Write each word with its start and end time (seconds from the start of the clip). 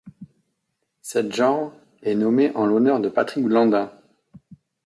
Cette 1.03 1.31
genre 1.31 1.73
est 2.01 2.15
nommé 2.15 2.49
en 2.55 2.65
l'honneur 2.65 2.99
de 3.01 3.07
Patrick 3.07 3.43
Blandin. 3.45 3.91